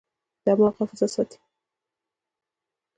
[0.45, 1.39] دماغ حافظه ساتي.